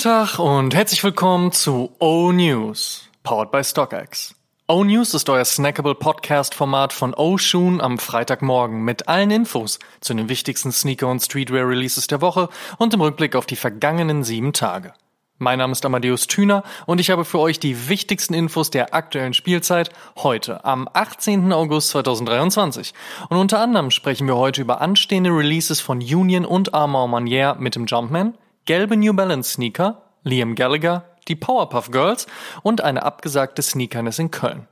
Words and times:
Tag 0.00 0.38
und 0.38 0.74
herzlich 0.74 1.04
willkommen 1.04 1.52
zu 1.52 1.94
O 1.98 2.32
News, 2.32 3.06
powered 3.22 3.50
by 3.50 3.62
StockX. 3.62 4.34
O 4.66 4.82
News 4.82 5.12
ist 5.12 5.28
euer 5.28 5.44
snackable 5.44 5.94
Podcast-Format 5.94 6.94
von 6.94 7.12
O 7.12 7.36
Shoon 7.36 7.82
am 7.82 7.98
Freitagmorgen 7.98 8.82
mit 8.82 9.08
allen 9.08 9.30
Infos 9.30 9.78
zu 10.00 10.14
den 10.14 10.30
wichtigsten 10.30 10.72
Sneaker- 10.72 11.08
und 11.08 11.20
Streetwear-Releases 11.20 12.06
der 12.06 12.22
Woche 12.22 12.48
und 12.78 12.94
im 12.94 13.02
Rückblick 13.02 13.36
auf 13.36 13.44
die 13.44 13.56
vergangenen 13.56 14.24
sieben 14.24 14.54
Tage. 14.54 14.94
Mein 15.36 15.58
Name 15.58 15.72
ist 15.72 15.84
Amadeus 15.84 16.26
Thüner 16.26 16.62
und 16.86 16.98
ich 16.98 17.10
habe 17.10 17.26
für 17.26 17.38
euch 17.38 17.60
die 17.60 17.90
wichtigsten 17.90 18.32
Infos 18.32 18.70
der 18.70 18.94
aktuellen 18.94 19.34
Spielzeit 19.34 19.90
heute 20.16 20.64
am 20.64 20.88
18. 20.90 21.52
August 21.52 21.90
2023. 21.90 22.94
Und 23.28 23.36
unter 23.36 23.60
anderem 23.60 23.90
sprechen 23.90 24.26
wir 24.26 24.36
heute 24.36 24.62
über 24.62 24.80
anstehende 24.80 25.28
Releases 25.28 25.82
von 25.82 25.98
Union 25.98 26.46
und 26.46 26.72
Armand 26.72 27.10
Manier 27.10 27.56
mit 27.58 27.74
dem 27.74 27.84
Jumpman, 27.84 28.32
gelbe 28.70 28.96
New 28.96 29.12
Balance 29.12 29.54
Sneaker, 29.54 30.00
Liam 30.22 30.54
Gallagher, 30.54 31.04
die 31.26 31.34
Powerpuff 31.34 31.90
Girls 31.90 32.28
und 32.62 32.82
eine 32.82 33.02
abgesagte 33.02 33.62
Sneakerness 33.62 34.20
in 34.20 34.30
Köln. 34.30 34.68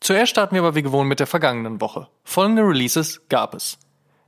Zuerst 0.00 0.32
starten 0.32 0.54
wir 0.54 0.60
aber 0.60 0.74
wie 0.74 0.82
gewohnt 0.82 1.08
mit 1.08 1.18
der 1.18 1.26
vergangenen 1.26 1.80
Woche. 1.80 2.08
Folgende 2.24 2.60
Releases 2.60 3.26
gab 3.30 3.54
es. 3.54 3.78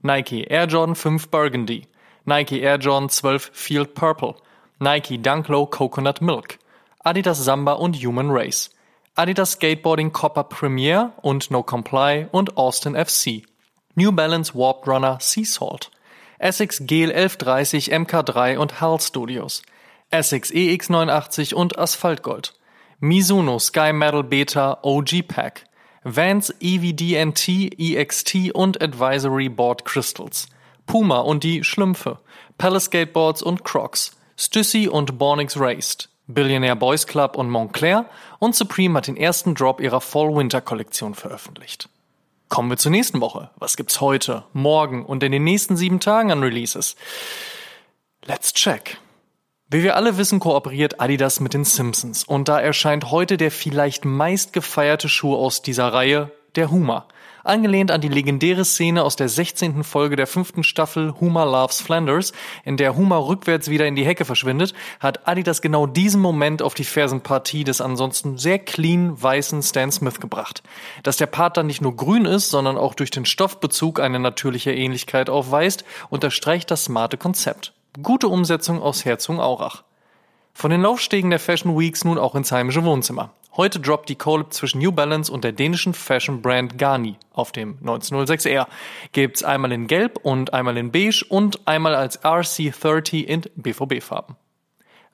Nike 0.00 0.44
Air 0.44 0.68
Jordan 0.68 0.94
5 0.94 1.28
Burgundy, 1.28 1.86
Nike 2.24 2.62
Air 2.62 2.78
Jordan 2.78 3.10
12 3.10 3.50
Field 3.52 3.92
Purple, 3.92 4.36
Nike 4.78 5.20
Dunk 5.20 5.48
Low 5.48 5.66
Coconut 5.66 6.22
Milk, 6.22 6.58
Adidas 7.00 7.44
Samba 7.44 7.74
und 7.74 7.96
Human 7.96 8.30
Race, 8.30 8.70
Adidas 9.16 9.52
Skateboarding 9.52 10.14
Copper 10.14 10.44
Premier 10.44 11.12
und 11.20 11.50
No 11.50 11.62
Comply 11.62 12.26
und 12.32 12.56
Austin 12.56 12.94
FC, 12.94 13.42
New 13.96 14.12
Balance 14.12 14.54
Warped 14.54 14.88
Runner 14.88 15.18
Sea 15.20 15.44
Salt, 15.44 15.90
Essex 16.44 16.82
GL 16.86 17.10
1130 17.10 17.90
MK3 17.90 18.58
und 18.58 18.78
HAL 18.78 19.00
Studios, 19.00 19.62
Essex 20.10 20.50
EX89 20.50 21.54
und 21.54 21.78
Asphaltgold, 21.78 22.52
Mizuno 23.00 23.58
Sky 23.58 23.94
Metal 23.94 24.22
Beta 24.22 24.76
OG 24.82 25.26
Pack, 25.26 25.64
Vans 26.02 26.54
EVDNT 26.60 27.48
EXT 27.78 28.52
und 28.52 28.82
Advisory 28.82 29.48
Board 29.48 29.86
Crystals, 29.86 30.48
Puma 30.84 31.20
und 31.20 31.44
die 31.44 31.64
Schlümpfe, 31.64 32.18
Palace 32.58 32.84
Skateboards 32.84 33.42
und 33.42 33.64
Crocs, 33.64 34.14
Stussy 34.36 34.86
und 34.86 35.18
Bornix 35.18 35.58
Raced, 35.58 36.10
Billionaire 36.26 36.76
Boys 36.76 37.06
Club 37.06 37.38
und 37.38 37.48
Montclair. 37.48 38.04
Und 38.38 38.54
Supreme 38.54 38.98
hat 38.98 39.06
den 39.06 39.16
ersten 39.16 39.54
Drop 39.54 39.80
ihrer 39.80 40.02
Fall-Winter-Kollektion 40.02 41.14
veröffentlicht. 41.14 41.88
Kommen 42.54 42.70
wir 42.70 42.76
zur 42.76 42.92
nächsten 42.92 43.20
Woche. 43.20 43.50
Was 43.56 43.76
gibt's 43.76 44.00
heute, 44.00 44.44
morgen 44.52 45.04
und 45.04 45.24
in 45.24 45.32
den 45.32 45.42
nächsten 45.42 45.76
sieben 45.76 45.98
Tagen 45.98 46.30
an 46.30 46.40
Releases? 46.40 46.94
Let's 48.26 48.52
check. 48.52 48.98
Wie 49.68 49.82
wir 49.82 49.96
alle 49.96 50.18
wissen, 50.18 50.38
kooperiert 50.38 51.00
Adidas 51.00 51.40
mit 51.40 51.52
den 51.52 51.64
Simpsons 51.64 52.22
und 52.22 52.46
da 52.46 52.60
erscheint 52.60 53.10
heute 53.10 53.38
der 53.38 53.50
vielleicht 53.50 54.04
meist 54.04 54.52
gefeierte 54.52 55.08
Schuh 55.08 55.34
aus 55.34 55.62
dieser 55.62 55.92
Reihe, 55.92 56.30
der 56.54 56.70
Huma. 56.70 57.08
Angelehnt 57.44 57.90
an 57.90 58.00
die 58.00 58.08
legendäre 58.08 58.64
Szene 58.64 59.04
aus 59.04 59.16
der 59.16 59.28
16. 59.28 59.84
Folge 59.84 60.16
der 60.16 60.26
fünften 60.26 60.64
Staffel 60.64 61.12
Huma 61.20 61.44
Loves 61.44 61.82
Flanders, 61.82 62.32
in 62.64 62.78
der 62.78 62.96
Huma 62.96 63.18
rückwärts 63.18 63.68
wieder 63.68 63.86
in 63.86 63.96
die 63.96 64.06
Hecke 64.06 64.24
verschwindet, 64.24 64.72
hat 64.98 65.28
Adidas 65.28 65.60
genau 65.60 65.86
diesen 65.86 66.22
Moment 66.22 66.62
auf 66.62 66.72
die 66.72 66.84
Fersenpartie 66.84 67.64
des 67.64 67.82
ansonsten 67.82 68.38
sehr 68.38 68.58
clean 68.58 69.22
weißen 69.22 69.62
Stan 69.62 69.92
Smith 69.92 70.20
gebracht. 70.20 70.62
Dass 71.02 71.18
der 71.18 71.26
Part 71.26 71.58
dann 71.58 71.66
nicht 71.66 71.82
nur 71.82 71.94
grün 71.94 72.24
ist, 72.24 72.48
sondern 72.48 72.78
auch 72.78 72.94
durch 72.94 73.10
den 73.10 73.26
Stoffbezug 73.26 74.00
eine 74.00 74.18
natürliche 74.18 74.72
Ähnlichkeit 74.72 75.28
aufweist, 75.28 75.84
unterstreicht 76.08 76.70
das 76.70 76.84
smarte 76.84 77.18
Konzept. 77.18 77.74
Gute 78.02 78.28
Umsetzung 78.28 78.80
aus 78.80 79.04
Herzogenaurach. 79.04 79.82
Von 80.54 80.70
den 80.70 80.80
Laufstegen 80.80 81.28
der 81.28 81.40
Fashion 81.40 81.78
Weeks 81.78 82.04
nun 82.04 82.16
auch 82.16 82.34
ins 82.36 82.52
heimische 82.52 82.84
Wohnzimmer. 82.84 83.34
Heute 83.56 83.78
droppt 83.78 84.08
die 84.08 84.16
Collab 84.16 84.52
zwischen 84.52 84.80
New 84.80 84.90
Balance 84.90 85.30
und 85.30 85.44
der 85.44 85.52
dänischen 85.52 85.94
Fashion 85.94 86.42
Brand 86.42 86.76
Garni 86.76 87.18
auf 87.32 87.52
dem 87.52 87.78
1906R. 87.84 88.66
Gibt's 89.12 89.44
einmal 89.44 89.70
in 89.70 89.86
Gelb 89.86 90.18
und 90.24 90.52
einmal 90.52 90.76
in 90.76 90.90
Beige 90.90 91.24
und 91.28 91.64
einmal 91.64 91.94
als 91.94 92.20
RC30 92.24 93.22
in 93.22 93.42
BVB-Farben. 93.54 94.34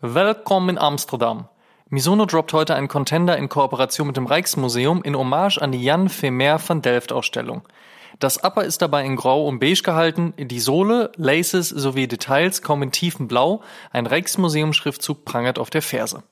Willkommen 0.00 0.70
in 0.70 0.78
Amsterdam. 0.78 1.48
Misono 1.90 2.24
droppt 2.24 2.54
heute 2.54 2.74
einen 2.74 2.88
Contender 2.88 3.36
in 3.36 3.50
Kooperation 3.50 4.06
mit 4.06 4.16
dem 4.16 4.24
Rijksmuseum 4.24 5.02
in 5.02 5.18
Hommage 5.18 5.58
an 5.58 5.72
die 5.72 5.82
Jan 5.84 6.08
Vermeer 6.08 6.58
van 6.66 6.80
Delft 6.80 7.12
Ausstellung. 7.12 7.68
Das 8.20 8.42
Upper 8.42 8.64
ist 8.64 8.80
dabei 8.80 9.04
in 9.04 9.16
Grau 9.16 9.46
und 9.46 9.58
Beige 9.58 9.82
gehalten, 9.82 10.32
die 10.38 10.60
Sohle, 10.60 11.12
Laces 11.16 11.68
sowie 11.68 12.08
Details 12.08 12.62
kommen 12.62 12.84
in 12.84 12.92
tiefen 12.92 13.28
Blau, 13.28 13.60
ein 13.90 14.06
Rijksmuseum-Schriftzug 14.06 15.26
prangert 15.26 15.58
auf 15.58 15.68
der 15.68 15.82
Ferse. 15.82 16.22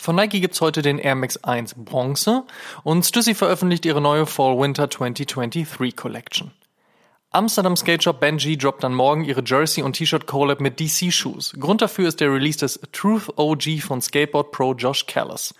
Von 0.00 0.16
Nike 0.16 0.40
gibt's 0.40 0.62
heute 0.62 0.80
den 0.80 0.98
Air 0.98 1.14
Max 1.14 1.36
1 1.36 1.74
Bronze 1.76 2.44
und 2.84 3.04
Stussy 3.04 3.34
veröffentlicht 3.34 3.84
ihre 3.84 4.00
neue 4.00 4.24
Fall-Winter 4.24 4.88
2023 4.88 5.94
Collection. 5.94 6.52
Amsterdam 7.32 7.76
Skate 7.76 8.04
Shop 8.04 8.18
Benji 8.18 8.56
droppt 8.56 8.82
dann 8.82 8.94
morgen 8.94 9.26
ihre 9.26 9.42
Jersey 9.44 9.84
und 9.84 9.92
T-Shirt 9.92 10.26
Collab 10.26 10.62
mit 10.62 10.80
DC 10.80 11.12
Shoes. 11.12 11.52
Grund 11.60 11.82
dafür 11.82 12.08
ist 12.08 12.20
der 12.20 12.32
Release 12.32 12.60
des 12.60 12.80
Truth 12.92 13.28
OG 13.36 13.82
von 13.82 14.00
Skateboard 14.00 14.52
Pro 14.52 14.72
Josh 14.72 15.04
Callis. 15.04 15.54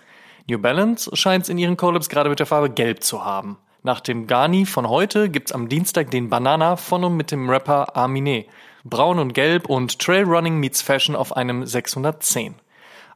New 0.49 0.57
Balance 0.57 1.15
scheint's 1.15 1.47
in 1.47 1.59
ihren 1.59 1.77
Collabs 1.77 2.09
gerade 2.09 2.31
mit 2.31 2.39
der 2.39 2.47
Farbe 2.47 2.71
Gelb 2.71 3.03
zu 3.03 3.23
haben. 3.23 3.59
Nach 3.83 3.99
dem 3.99 4.25
Garni 4.25 4.65
von 4.65 4.89
heute 4.89 5.29
gibt's 5.29 5.51
am 5.51 5.69
Dienstag 5.69 6.09
den 6.09 6.31
Banana 6.31 6.77
von 6.77 7.03
und 7.03 7.15
mit 7.15 7.29
dem 7.29 7.47
Rapper 7.47 7.95
Aminé. 7.95 8.47
Braun 8.83 9.19
und 9.19 9.33
Gelb 9.35 9.69
und 9.69 9.99
Trailrunning 9.99 10.57
meets 10.57 10.81
Fashion 10.81 11.15
auf 11.15 11.37
einem 11.37 11.63
610. 11.67 12.55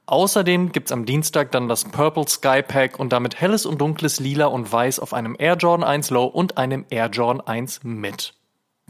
Außerdem 0.07 0.71
gibt's 0.71 0.91
am 0.91 1.05
Dienstag 1.05 1.51
dann 1.51 1.67
das 1.67 1.83
Purple 1.85 2.27
Sky 2.27 2.61
Pack 2.61 2.99
und 2.99 3.11
damit 3.11 3.41
helles 3.41 3.65
und 3.65 3.79
dunkles 3.79 4.19
Lila 4.19 4.45
und 4.45 4.71
Weiß 4.71 4.99
auf 4.99 5.13
einem 5.13 5.35
Air 5.39 5.55
Jordan 5.55 5.83
1 5.83 6.11
Low 6.11 6.25
und 6.25 6.57
einem 6.57 6.85
Air 6.89 7.07
Jordan 7.07 7.41
1 7.41 7.83
mit. 7.83 8.35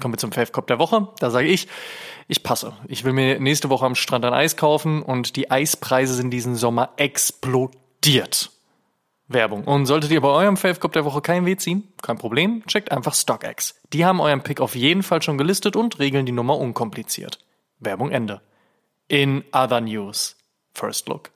Kommen 0.02 0.14
wir 0.14 0.18
zum 0.18 0.34
Fave 0.34 0.52
Cop 0.52 0.68
der 0.68 0.78
Woche. 0.78 1.08
Da 1.20 1.30
sage 1.30 1.48
ich, 1.48 1.70
ich 2.28 2.44
passe. 2.44 2.74
Ich 2.88 3.06
will 3.06 3.14
mir 3.14 3.40
nächste 3.40 3.70
Woche 3.70 3.86
am 3.86 3.96
Strand 3.96 4.26
ein 4.26 4.34
Eis 4.34 4.58
kaufen 4.58 5.02
und 5.02 5.38
die 5.38 5.50
Eispreise 5.50 6.14
sind 6.14 6.32
diesen 6.32 6.56
Sommer 6.56 6.90
explodiert. 6.98 8.52
Werbung. 9.28 9.64
Und 9.64 9.86
solltet 9.86 10.12
ihr 10.12 10.22
bei 10.22 10.28
eurem 10.28 10.58
Fave 10.58 10.80
Cup 10.80 10.92
der 10.92 11.06
Woche 11.06 11.22
kein 11.22 11.46
Weh 11.46 11.56
ziehen, 11.56 11.88
kein 12.02 12.18
Problem, 12.18 12.64
checkt 12.68 12.92
einfach 12.92 13.16
StockX. 13.16 13.80
Die 13.94 14.06
haben 14.06 14.20
euren 14.20 14.44
Pick 14.44 14.60
auf 14.60 14.76
jeden 14.76 15.02
Fall 15.02 15.22
schon 15.22 15.38
gelistet 15.38 15.76
und 15.76 15.98
regeln 15.98 16.26
die 16.26 16.32
Nummer 16.32 16.58
unkompliziert. 16.58 17.40
Werbung 17.80 18.12
Ende. 18.12 18.42
In 19.08 19.44
other 19.52 19.82
news. 19.82 20.36
First 20.76 21.08
Look. 21.08 21.32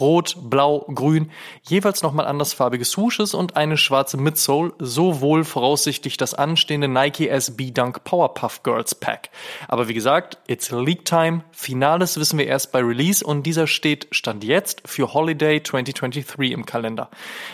Rot, 0.00 0.36
Blau, 0.40 0.80
Grün, 0.92 1.30
jeweils 1.62 2.02
nochmal 2.02 2.26
andersfarbige 2.26 2.84
Swooshes 2.84 3.32
und 3.32 3.56
eine 3.56 3.76
schwarze 3.76 4.16
Midsole, 4.16 4.72
sowohl 4.80 5.44
voraussichtlich 5.44 6.16
das 6.16 6.34
anstehende 6.34 6.88
Nike 6.88 7.28
SB 7.28 7.70
Dunk 7.70 8.02
Powerpuff 8.02 8.64
Girls 8.64 8.96
Pack. 8.96 9.30
Aber 9.68 9.86
wie 9.86 9.94
gesagt, 9.94 10.38
it's 10.48 10.72
League 10.72 11.04
Time, 11.04 11.44
Finales 11.52 12.18
wissen 12.18 12.40
wir 12.40 12.48
erst 12.48 12.72
bei 12.72 12.80
Release 12.80 13.24
und 13.24 13.44
dieser 13.44 13.68
steht 13.68 14.08
Stand 14.10 14.42
jetzt 14.42 14.82
für 14.84 15.14
Holiday 15.14 15.62
2023 15.62 16.50
im 16.50 16.66
Kalender. 16.66 17.08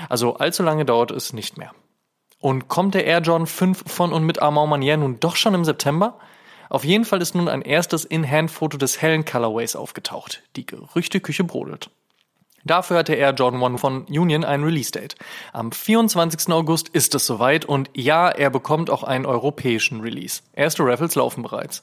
Also 0.09 0.37
allzu 0.37 0.63
lange 0.63 0.87
dauert 0.87 1.11
es 1.11 1.35
nicht 1.35 1.59
mehr. 1.59 1.73
Und 2.39 2.69
kommt 2.69 2.95
der 2.95 3.05
Air 3.05 3.21
Jordan 3.21 3.47
5 3.47 3.85
von 3.87 4.15
und 4.15 4.25
mit 4.25 4.41
Armand 4.41 4.71
Manier 4.71 4.97
nun 4.97 5.21
doch 5.21 5.37
schon 5.37 5.53
im 5.53 5.67
September? 5.67 6.19
Auf 6.71 6.85
jeden 6.85 7.05
Fall 7.05 7.21
ist 7.21 7.35
nun 7.35 7.49
ein 7.49 7.63
erstes 7.63 8.05
In-Hand-Foto 8.05 8.79
des 8.79 9.03
hellen 9.03 9.25
Colorways 9.25 9.75
aufgetaucht. 9.75 10.43
Die 10.55 10.65
Gerüchteküche 10.65 11.43
brodelt. 11.43 11.91
Dafür 12.65 12.99
hatte 12.99 13.15
er 13.15 13.35
Jordan 13.35 13.63
1 13.63 13.81
von 13.81 14.05
Union 14.05 14.45
ein 14.45 14.63
Release-Date. 14.63 15.17
Am 15.53 15.73
24. 15.73 16.53
August 16.53 16.89
ist 16.91 17.15
es 17.17 17.27
soweit 17.27 17.65
und 17.65 17.91
ja, 17.95 18.29
er 18.29 18.51
bekommt 18.51 18.89
auch 18.89 19.03
einen 19.03 19.27
europäischen 19.27 20.01
Release. 20.01 20.43
Erste 20.53 20.85
Raffles 20.85 21.17
laufen 21.17 21.43
bereits. 21.43 21.83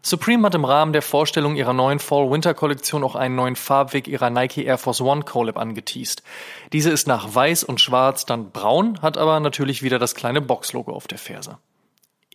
Supreme 0.00 0.46
hat 0.46 0.54
im 0.54 0.64
Rahmen 0.64 0.94
der 0.94 1.02
Vorstellung 1.02 1.56
ihrer 1.56 1.74
neuen 1.74 1.98
Fall-Winter-Kollektion 1.98 3.04
auch 3.04 3.16
einen 3.16 3.34
neuen 3.34 3.56
Farbweg 3.56 4.08
ihrer 4.08 4.30
Nike 4.30 4.64
Air 4.64 4.78
Force 4.78 5.02
One 5.02 5.24
Collab 5.24 5.58
angeteased. 5.58 6.22
Diese 6.72 6.90
ist 6.90 7.06
nach 7.06 7.34
weiß 7.34 7.64
und 7.64 7.82
schwarz 7.82 8.24
dann 8.24 8.50
braun, 8.50 9.02
hat 9.02 9.18
aber 9.18 9.40
natürlich 9.40 9.82
wieder 9.82 9.98
das 9.98 10.14
kleine 10.14 10.40
Box-Logo 10.40 10.92
auf 10.92 11.06
der 11.06 11.18
Ferse. 11.18 11.58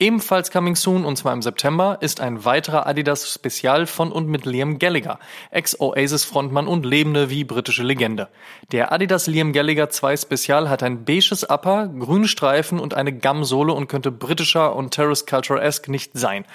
Ebenfalls 0.01 0.49
coming 0.49 0.75
soon, 0.75 1.05
und 1.05 1.15
zwar 1.15 1.31
im 1.31 1.43
September, 1.43 1.99
ist 2.01 2.21
ein 2.21 2.43
weiterer 2.43 2.87
Adidas 2.87 3.31
Spezial 3.31 3.85
von 3.85 4.11
und 4.11 4.27
mit 4.27 4.47
Liam 4.47 4.79
Gallagher, 4.79 5.19
Ex-Oasis-Frontmann 5.51 6.65
und 6.65 6.87
lebende 6.87 7.29
wie 7.29 7.43
britische 7.43 7.83
Legende. 7.83 8.27
Der 8.71 8.91
Adidas 8.91 9.27
Liam 9.27 9.53
Gallagher 9.53 9.91
2 9.91 10.17
Spezial 10.17 10.71
hat 10.71 10.81
ein 10.81 11.05
beiges 11.05 11.47
Upper, 11.47 11.87
grüne 11.87 12.27
Streifen 12.27 12.79
und 12.79 12.95
eine 12.95 13.13
Gum-Sohle 13.13 13.73
und 13.73 13.89
könnte 13.89 14.09
britischer 14.09 14.75
und 14.75 14.89
Terrace 14.89 15.27
Culture-esque 15.27 15.91
nicht 15.91 16.17
sein. 16.17 16.45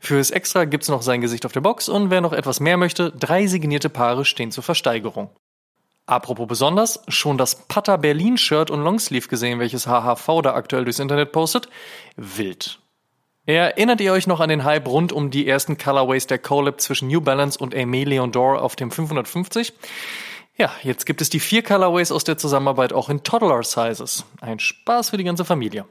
Fürs 0.00 0.32
Extra 0.32 0.64
gibt's 0.64 0.88
noch 0.88 1.02
sein 1.02 1.20
Gesicht 1.20 1.46
auf 1.46 1.52
der 1.52 1.60
Box 1.60 1.88
und 1.88 2.10
wer 2.10 2.20
noch 2.20 2.32
etwas 2.32 2.58
mehr 2.58 2.76
möchte, 2.76 3.12
drei 3.12 3.46
signierte 3.46 3.88
Paare 3.88 4.24
stehen 4.24 4.50
zur 4.50 4.64
Versteigerung. 4.64 5.30
Apropos 6.06 6.48
besonders, 6.48 7.04
schon 7.06 7.38
das 7.38 7.68
Pata 7.68 7.98
Berlin 7.98 8.36
Shirt 8.36 8.68
und 8.68 8.82
Longsleeve 8.82 9.28
gesehen, 9.28 9.60
welches 9.60 9.86
HHV 9.86 10.42
da 10.42 10.54
aktuell 10.54 10.82
durchs 10.82 10.98
Internet 10.98 11.30
postet? 11.30 11.68
Wild. 12.16 12.80
Erinnert 13.46 14.00
ihr 14.00 14.12
euch 14.12 14.26
noch 14.26 14.40
an 14.40 14.48
den 14.48 14.64
Hype 14.64 14.88
rund 14.88 15.12
um 15.12 15.30
die 15.30 15.46
ersten 15.46 15.78
Colorways 15.78 16.26
der 16.26 16.38
Collab 16.38 16.80
zwischen 16.80 17.06
New 17.06 17.20
Balance 17.20 17.58
und 17.58 17.74
Aimé 17.74 18.04
Leon 18.04 18.32
Dor 18.32 18.60
auf 18.60 18.74
dem 18.74 18.90
550? 18.90 19.72
Ja, 20.56 20.72
jetzt 20.82 21.06
gibt 21.06 21.20
es 21.20 21.30
die 21.30 21.38
vier 21.38 21.62
Colorways 21.62 22.10
aus 22.10 22.24
der 22.24 22.38
Zusammenarbeit 22.38 22.92
auch 22.92 23.08
in 23.08 23.22
Toddler 23.22 23.62
Sizes. 23.62 24.24
Ein 24.40 24.58
Spaß 24.58 25.10
für 25.10 25.16
die 25.16 25.24
ganze 25.24 25.44
Familie 25.44 25.84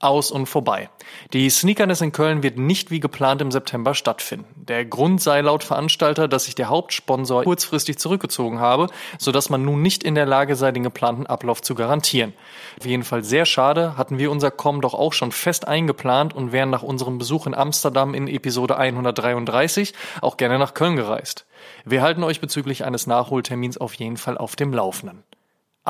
aus 0.00 0.32
und 0.32 0.46
vorbei. 0.46 0.88
Die 1.32 1.48
Sneakerness 1.48 2.00
in 2.00 2.12
Köln 2.12 2.42
wird 2.42 2.58
nicht 2.58 2.90
wie 2.90 3.00
geplant 3.00 3.42
im 3.42 3.50
September 3.50 3.94
stattfinden. 3.94 4.46
Der 4.56 4.84
Grund 4.84 5.20
sei 5.20 5.42
laut 5.42 5.62
Veranstalter, 5.62 6.26
dass 6.26 6.46
sich 6.46 6.54
der 6.54 6.68
Hauptsponsor 6.68 7.44
kurzfristig 7.44 7.98
zurückgezogen 7.98 8.60
habe, 8.60 8.88
sodass 9.18 9.50
man 9.50 9.64
nun 9.64 9.82
nicht 9.82 10.02
in 10.02 10.14
der 10.14 10.26
Lage 10.26 10.56
sei, 10.56 10.72
den 10.72 10.82
geplanten 10.82 11.26
Ablauf 11.26 11.60
zu 11.62 11.74
garantieren. 11.74 12.32
Auf 12.78 12.86
jeden 12.86 13.04
Fall 13.04 13.22
sehr 13.22 13.44
schade, 13.44 13.96
hatten 13.96 14.18
wir 14.18 14.30
unser 14.30 14.50
Com 14.50 14.80
doch 14.80 14.94
auch 14.94 15.12
schon 15.12 15.32
fest 15.32 15.68
eingeplant 15.68 16.34
und 16.34 16.52
wären 16.52 16.70
nach 16.70 16.82
unserem 16.82 17.18
Besuch 17.18 17.46
in 17.46 17.54
Amsterdam 17.54 18.14
in 18.14 18.26
Episode 18.26 18.78
133 18.78 19.92
auch 20.22 20.36
gerne 20.36 20.58
nach 20.58 20.74
Köln 20.74 20.96
gereist. 20.96 21.46
Wir 21.84 22.02
halten 22.02 22.24
euch 22.24 22.40
bezüglich 22.40 22.84
eines 22.84 23.06
Nachholtermins 23.06 23.78
auf 23.78 23.94
jeden 23.94 24.16
Fall 24.16 24.38
auf 24.38 24.56
dem 24.56 24.72
Laufenden. 24.72 25.24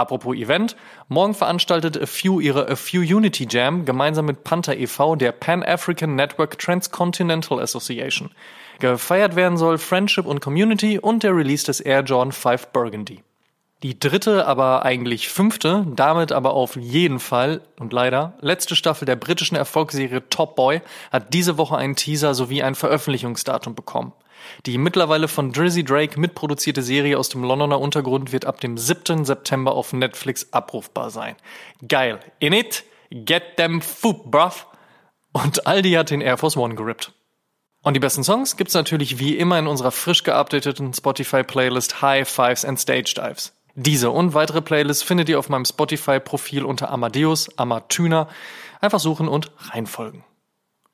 Apropos 0.01 0.35
Event, 0.35 0.77
morgen 1.09 1.35
veranstaltet 1.35 2.01
A 2.01 2.07
Few 2.07 2.41
ihre 2.41 2.71
A 2.71 2.75
Few 2.75 3.03
Unity 3.03 3.47
Jam 3.47 3.85
gemeinsam 3.85 4.25
mit 4.25 4.45
Panther 4.45 4.79
e.V., 4.79 5.15
der 5.15 5.31
Pan-African 5.31 6.15
Network 6.15 6.59
Transcontinental 6.59 7.61
Association. 7.61 8.31
Gefeiert 8.79 9.37
werden 9.37 9.59
soll 9.59 9.77
Friendship 9.77 10.25
und 10.25 10.41
Community 10.41 10.99
und 10.99 11.23
der 11.23 11.37
Release 11.37 11.67
des 11.67 11.81
Air 11.81 12.01
Jordan 12.01 12.33
5 12.33 12.69
Burgundy. 12.69 13.23
Die 13.83 14.01
dritte, 14.01 14.47
aber 14.47 14.87
eigentlich 14.87 15.29
fünfte, 15.29 15.87
damit 15.95 16.33
aber 16.33 16.55
auf 16.55 16.77
jeden 16.77 17.21
Fall 17.21 17.61
und 17.79 17.93
leider 17.93 18.33
letzte 18.41 18.77
Staffel 18.77 19.05
der 19.05 19.17
britischen 19.17 19.57
Erfolgsserie 19.57 20.27
Top 20.31 20.57
Boy 20.57 20.81
hat 21.13 21.35
diese 21.35 21.59
Woche 21.59 21.77
einen 21.77 21.95
Teaser 21.95 22.33
sowie 22.33 22.63
ein 22.63 22.75
Veröffentlichungsdatum 22.75 23.75
bekommen. 23.75 24.15
Die 24.67 24.79
mittlerweile 24.79 25.29
von 25.29 25.53
Drizzy 25.53 25.85
Drake 25.85 26.19
mitproduzierte 26.19 26.83
Serie 26.83 27.19
aus 27.19 27.29
dem 27.29 27.43
Londoner 27.43 27.81
Untergrund 27.81 28.33
wird 28.33 28.45
ab 28.45 28.61
dem 28.61 28.77
7. 28.79 29.25
September 29.25 29.73
auf 29.73 29.93
Netflix 29.93 30.53
abrufbar 30.53 31.11
sein. 31.11 31.37
Geil. 31.87 32.21
In 32.39 32.53
it, 32.53 32.85
get 33.11 33.57
them 33.57 33.81
food, 33.81 34.31
bruv. 34.31 34.67
Und 35.33 35.67
Aldi 35.67 35.93
hat 35.93 36.11
den 36.11 36.21
Air 36.21 36.39
Force 36.39 36.57
One 36.57 36.75
gerippt. 36.75 37.13
Und 37.83 37.95
die 37.95 38.01
besten 38.01 38.25
Songs 38.25 38.57
gibt's 38.57 38.75
natürlich 38.75 39.19
wie 39.19 39.37
immer 39.37 39.59
in 39.59 39.67
unserer 39.67 39.91
frisch 39.91 40.23
geupdateten 40.23 40.93
Spotify-Playlist 40.93 42.03
High 42.03 42.29
Fives 42.29 42.65
and 42.65 42.79
Stage 42.79 43.15
Dives. 43.17 43.55
Diese 43.75 44.11
und 44.11 44.35
weitere 44.35 44.61
Playlists 44.61 45.03
findet 45.03 45.29
ihr 45.29 45.39
auf 45.39 45.49
meinem 45.49 45.65
Spotify-Profil 45.65 46.65
unter 46.65 46.91
Amadeus 46.91 47.57
Amatüner. 47.57 48.29
Einfach 48.81 49.01
suchen 49.01 49.29
und 49.29 49.53
reinfolgen. 49.59 50.25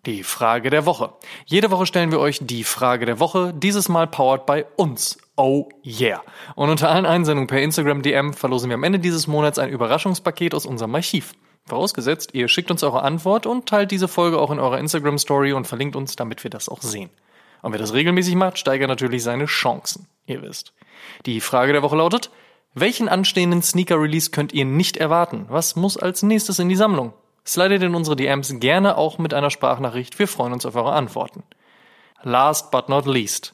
Die 0.07 0.23
Frage 0.23 0.71
der 0.71 0.87
Woche. 0.87 1.15
Jede 1.47 1.73
Woche 1.73 1.85
stellen 1.85 2.13
wir 2.13 2.21
euch 2.21 2.39
die 2.41 2.63
Frage 2.63 3.07
der 3.07 3.19
Woche, 3.19 3.53
dieses 3.53 3.89
Mal 3.89 4.07
powered 4.07 4.47
by 4.47 4.65
uns. 4.77 5.19
Oh 5.35 5.69
yeah. 5.85 6.23
Und 6.55 6.71
unter 6.71 6.89
allen 6.89 7.07
Einsendungen 7.07 7.49
per 7.49 7.61
Instagram 7.61 8.03
DM 8.03 8.33
verlosen 8.33 8.71
wir 8.71 8.75
am 8.75 8.85
Ende 8.85 9.01
dieses 9.01 9.27
Monats 9.27 9.59
ein 9.59 9.69
Überraschungspaket 9.69 10.55
aus 10.55 10.65
unserem 10.65 10.95
Archiv. 10.95 11.35
Vorausgesetzt, 11.65 12.35
ihr 12.35 12.47
schickt 12.47 12.71
uns 12.71 12.85
eure 12.85 13.03
Antwort 13.03 13.47
und 13.47 13.67
teilt 13.67 13.91
diese 13.91 14.07
Folge 14.07 14.39
auch 14.39 14.53
in 14.53 14.61
eurer 14.61 14.79
Instagram 14.79 15.19
Story 15.19 15.53
und 15.53 15.67
verlinkt 15.67 15.97
uns, 15.97 16.15
damit 16.15 16.45
wir 16.45 16.51
das 16.53 16.69
auch 16.69 16.83
sehen. 16.83 17.11
Und 17.63 17.73
wer 17.73 17.81
das 17.81 17.93
regelmäßig 17.93 18.37
macht, 18.37 18.59
steigert 18.59 18.89
natürlich 18.89 19.25
seine 19.25 19.47
Chancen. 19.47 20.07
Ihr 20.27 20.41
wisst. 20.41 20.73
Die 21.27 21.41
Frage 21.41 21.73
der 21.73 21.83
Woche 21.83 21.97
lautet, 21.97 22.31
welchen 22.75 23.09
anstehenden 23.09 23.61
Sneaker-Release 23.61 24.31
könnt 24.31 24.53
ihr 24.53 24.67
nicht 24.67 24.99
erwarten? 24.99 25.47
Was 25.49 25.75
muss 25.75 25.97
als 25.97 26.23
nächstes 26.23 26.61
in 26.61 26.69
die 26.69 26.77
Sammlung? 26.77 27.13
Slidet 27.47 27.83
in 27.83 27.95
unsere 27.95 28.17
DMs 28.17 28.59
gerne 28.59 28.99
auch 28.99 29.19
mit 29.19 29.33
einer 29.33 29.51
Sprachnachricht. 29.51 30.19
Wir 30.19 30.27
freuen 30.27 30.53
uns 30.53 30.67
auf 30.67 30.75
eure 30.75 30.93
Antworten. 30.93 31.45
Last 32.23 32.73
but 32.73 32.89
not 32.89 33.07
least. 33.07 33.53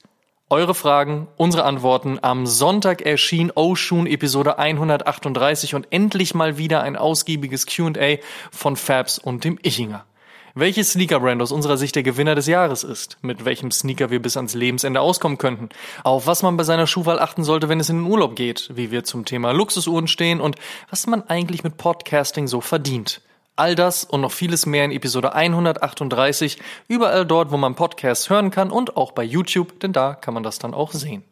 Eure 0.49 0.75
Fragen, 0.75 1.29
unsere 1.37 1.65
Antworten. 1.65 2.19
Am 2.23 2.47
Sonntag 2.47 3.03
erschien 3.03 3.53
Oshun 3.55 4.06
Episode 4.06 4.59
138 4.59 5.75
und 5.75 5.89
endlich 5.91 6.35
mal 6.35 6.56
wieder 6.56 6.83
ein 6.83 6.97
ausgiebiges 6.97 7.67
Q&A 7.67 8.17
von 8.50 8.77
Fabs 8.77 9.19
und 9.19 9.44
dem 9.44 9.59
Ichinger. 9.62 10.06
Welches 10.55 10.93
Sneaker-Brand 10.93 11.41
aus 11.41 11.53
unserer 11.53 11.79
Sicht 11.79 11.94
der 11.97 12.03
Gewinner 12.03 12.35
des 12.35 12.47
Jahres 12.47 12.85
ist, 12.85 13.17
mit 13.23 13.47
welchem 13.47 13.71
Sneaker 13.71 14.11
wir 14.11 14.21
bis 14.21 14.37
ans 14.37 14.55
Lebensende 14.55 15.00
auskommen 15.00 15.39
könnten, 15.39 15.71
auf 16.05 16.27
was 16.27 16.43
man 16.43 16.59
bei 16.59 16.65
seiner 16.65 16.87
Schuhwahl 16.87 17.19
achten 17.19 17.44
sollte, 17.44 17.71
wenn 17.71 17.81
es 17.81 17.89
in 17.89 18.03
den 18.03 18.11
Urlaub 18.11 18.37
geht, 18.37 18.71
wie 18.75 18.91
wir 18.91 19.05
zum 19.05 19.25
Thema 19.25 19.53
Luxusuhren 19.53 20.09
stehen 20.09 20.43
und 20.43 20.56
was 20.91 21.06
man 21.06 21.23
eigentlich 21.29 21.65
mit 21.65 21.79
Podcasting 21.79 22.47
so 22.49 22.61
verdient. 22.61 23.23
All 23.62 23.76
das 23.76 24.03
und 24.03 24.23
noch 24.23 24.32
vieles 24.32 24.67
mehr 24.67 24.85
in 24.85 24.91
Episode 24.91 25.37
138, 25.37 26.59
überall 26.88 27.25
dort, 27.25 27.53
wo 27.53 27.56
man 27.56 27.76
Podcasts 27.76 28.29
hören 28.29 28.50
kann 28.50 28.73
und 28.73 28.97
auch 28.97 29.12
bei 29.12 29.23
YouTube, 29.23 29.79
denn 29.79 29.93
da 29.93 30.14
kann 30.14 30.35
man 30.35 30.43
das 30.43 30.59
dann 30.59 30.75
auch 30.75 30.91
sehen. 30.91 31.23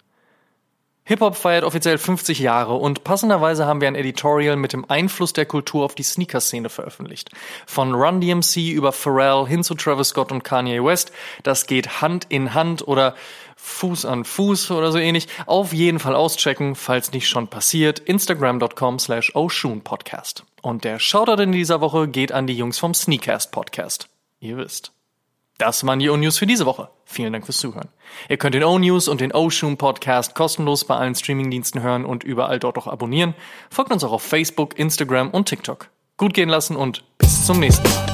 Hip-Hop 1.11 1.35
feiert 1.35 1.65
offiziell 1.65 1.99
50 1.99 2.39
Jahre 2.39 2.75
und 2.75 3.03
passenderweise 3.03 3.67
haben 3.67 3.81
wir 3.81 3.89
ein 3.89 3.97
Editorial 3.97 4.55
mit 4.55 4.73
dem 4.73 4.89
Einfluss 4.89 5.33
der 5.33 5.45
Kultur 5.45 5.85
auf 5.85 5.97
die 5.97 6.05
Sneaker-Szene 6.05 6.69
veröffentlicht. 6.69 7.31
Von 7.67 7.97
Run 7.97 8.21
DMC 8.21 8.71
über 8.71 8.93
Pharrell 8.93 9.45
hin 9.49 9.65
zu 9.65 9.75
Travis 9.75 10.11
Scott 10.11 10.31
und 10.31 10.45
Kanye 10.45 10.85
West, 10.85 11.11
das 11.43 11.67
geht 11.67 12.01
Hand 12.01 12.27
in 12.29 12.55
Hand 12.55 12.87
oder 12.87 13.17
Fuß 13.57 14.05
an 14.05 14.25
Fuß 14.25 14.71
oder 14.71 14.93
so 14.93 14.99
ähnlich. 14.99 15.27
Auf 15.47 15.73
jeden 15.73 15.99
Fall 15.99 16.15
auschecken, 16.15 16.77
falls 16.77 17.11
nicht 17.11 17.29
schon 17.29 17.49
passiert. 17.49 17.99
Instagram.com 17.99 19.01
slash 19.01 19.33
Podcast. 19.83 20.45
Und 20.63 20.85
der 20.85 21.01
Shoutout 21.01 21.43
in 21.43 21.51
dieser 21.51 21.81
Woche 21.81 22.07
geht 22.07 22.31
an 22.31 22.47
die 22.47 22.57
Jungs 22.57 22.79
vom 22.79 22.95
Sneakcast 22.95 23.51
Podcast. 23.51 24.09
Ihr 24.39 24.59
wisst. 24.59 24.93
Das 25.61 25.85
waren 25.85 25.99
die 25.99 26.09
O-News 26.09 26.39
für 26.39 26.47
diese 26.47 26.65
Woche. 26.65 26.89
Vielen 27.05 27.35
Dank 27.35 27.45
fürs 27.45 27.59
Zuhören. 27.59 27.91
Ihr 28.31 28.39
könnt 28.39 28.55
den 28.55 28.65
O-News 28.65 29.09
und 29.09 29.21
den 29.21 29.31
O-Shoom 29.31 29.77
Podcast 29.77 30.35
kostenlos 30.35 30.87
bei 30.87 30.97
allen 30.97 31.15
Streamingdiensten 31.15 31.83
hören 31.83 32.07
und 32.07 32.25
überall 32.25 32.59
dort 32.59 32.79
auch 32.79 32.87
abonnieren. 32.87 33.35
Folgt 33.69 33.93
uns 33.93 34.03
auch 34.03 34.13
auf 34.13 34.23
Facebook, 34.23 34.79
Instagram 34.79 35.29
und 35.29 35.51
TikTok. 35.51 35.91
Gut 36.17 36.33
gehen 36.33 36.49
lassen 36.49 36.77
und 36.77 37.05
bis 37.19 37.45
zum 37.45 37.61
nächsten 37.61 37.87
Mal. 37.91 38.10